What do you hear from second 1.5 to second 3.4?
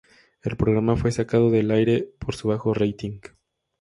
del aire por su bajo rating.